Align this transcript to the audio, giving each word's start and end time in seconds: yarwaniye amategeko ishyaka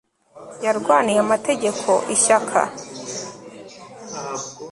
yarwaniye 0.65 1.19
amategeko 1.25 1.91
ishyaka 2.15 2.61